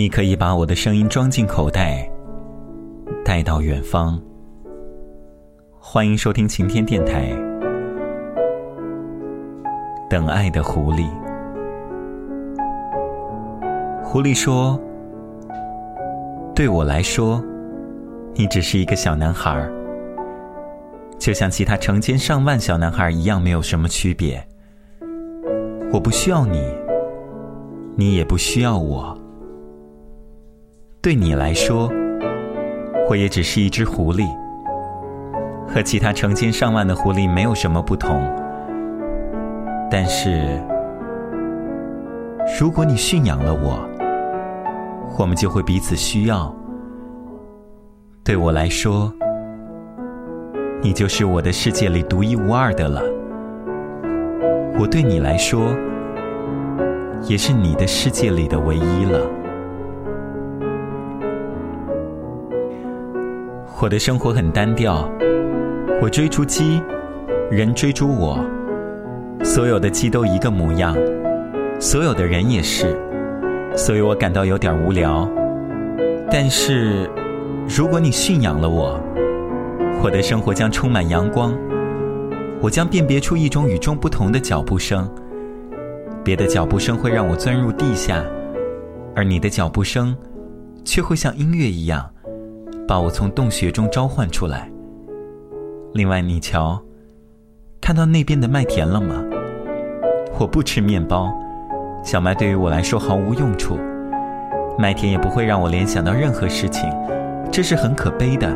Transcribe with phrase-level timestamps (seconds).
[0.00, 2.10] 你可以把我的声音装进口袋，
[3.22, 4.18] 带到远方。
[5.78, 7.28] 欢迎收听晴天电台。
[10.08, 11.06] 等爱的狐狸，
[14.02, 14.80] 狐狸说
[16.56, 17.44] ：“对我来说，
[18.32, 19.68] 你只是一个小男孩，
[21.18, 24.42] 就像其他成千上万小男孩一样，没有什么区别。
[25.92, 26.74] 我不需要你，
[27.96, 29.14] 你也不需要我。”
[31.02, 31.90] 对你来说，
[33.08, 34.28] 我也只是一只狐狸，
[35.66, 38.20] 和其他成千上万的狐狸没有什么不同。
[39.90, 40.62] 但是，
[42.60, 43.80] 如果你驯养了我，
[45.18, 46.54] 我们就会彼此需要。
[48.22, 49.10] 对我来说，
[50.82, 53.00] 你就是我的世界里独一无二的了。
[54.78, 55.74] 我对你来说，
[57.22, 59.39] 也是你的世界里的唯一了。
[63.82, 65.10] 我的生活很单调，
[66.02, 66.82] 我追逐鸡，
[67.50, 68.38] 人追逐我，
[69.42, 70.94] 所有的鸡都一个模样，
[71.80, 72.94] 所有的人也是，
[73.74, 75.26] 所以我感到有点无聊。
[76.30, 77.08] 但是，
[77.66, 79.00] 如果你驯养了我，
[80.04, 81.56] 我的生活将充满阳光，
[82.60, 85.10] 我将辨别出一种与众不同的脚步声，
[86.22, 88.22] 别的脚步声会让我钻入地下，
[89.16, 90.14] 而你的脚步声，
[90.84, 92.10] 却会像音乐一样。
[92.90, 94.68] 把我从洞穴中召唤出来。
[95.94, 96.76] 另外，你瞧，
[97.80, 99.22] 看到那边的麦田了吗？
[100.40, 101.32] 我不吃面包，
[102.02, 103.78] 小麦对于我来说毫无用处，
[104.76, 106.92] 麦田也不会让我联想到任何事情，
[107.52, 108.52] 这是很可悲的。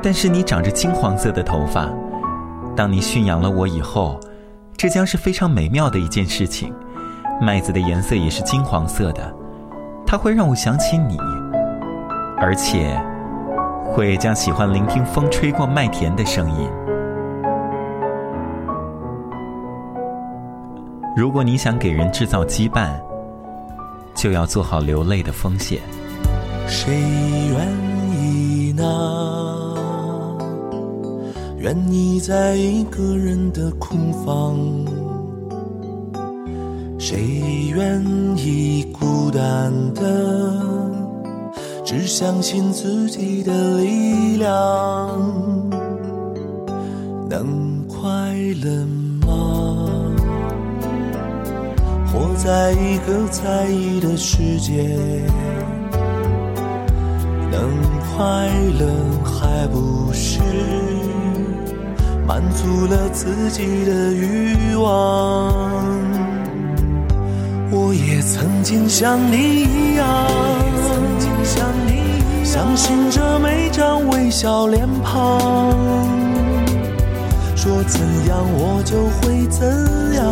[0.00, 1.90] 但是你长着金黄色的头发，
[2.76, 4.20] 当你驯养了我以后，
[4.76, 6.72] 这将是非常美妙的一件事情。
[7.42, 9.34] 麦子的颜色也是金黄色的，
[10.06, 11.18] 它会让我想起你。
[12.40, 12.96] 而且，
[13.84, 16.70] 会将喜欢聆听风吹过麦田的声音。
[21.16, 22.90] 如果你想给人制造羁绊，
[24.14, 25.80] 就要做好流泪的风险。
[26.68, 26.94] 谁
[27.50, 27.66] 愿
[28.16, 29.74] 意呢？
[31.58, 34.56] 愿意在一个人的空房？
[37.00, 38.00] 谁愿
[38.36, 40.97] 意孤单的？
[41.90, 45.08] 只相信自己的力量，
[47.30, 48.04] 能快
[48.62, 48.86] 乐
[49.26, 49.88] 吗？
[52.12, 54.84] 活在一个在意的世界，
[57.50, 57.58] 能
[58.14, 58.86] 快乐
[59.24, 60.40] 还不是
[62.26, 65.54] 满足了自己的欲望？
[67.70, 70.26] 我也曾经像你一样。
[72.50, 75.70] 相信着每张微笑脸庞，
[77.54, 79.68] 说怎样我就会怎
[80.14, 80.24] 样，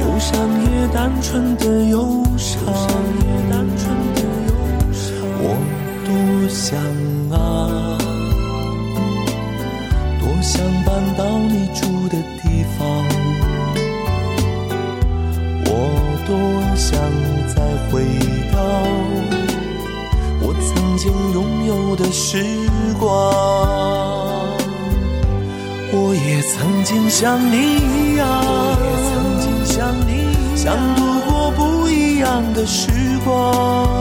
[0.00, 2.58] 忧伤也单纯的忧伤，
[5.42, 5.44] 我
[6.06, 6.08] 多
[6.48, 6.80] 想
[7.30, 7.98] 啊，
[10.18, 10.88] 多想搬
[11.18, 13.04] 到你住的地方，
[15.66, 15.70] 我
[16.26, 16.34] 多
[16.76, 16.98] 想
[17.54, 17.60] 再
[17.92, 18.02] 回
[18.50, 19.35] 到。
[20.96, 22.42] 曾经拥有的时
[22.98, 23.06] 光，
[25.92, 27.56] 我也曾经像你
[28.14, 28.26] 一样，
[29.04, 32.88] 曾经像你想度过不一样的时
[33.26, 33.92] 光。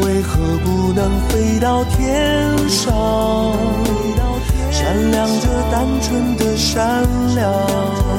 [0.00, 2.92] 为何不能飞到天上，
[4.72, 7.06] 闪亮着单纯的善
[7.36, 8.09] 良？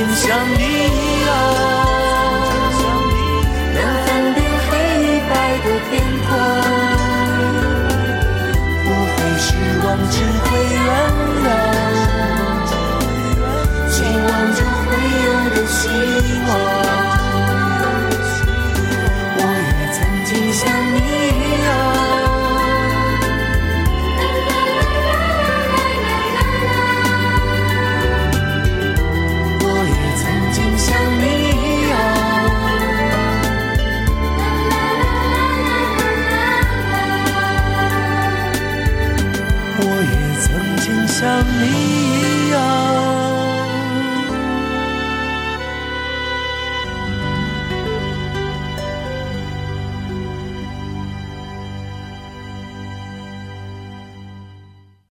[0.00, 1.79] 心像你一样。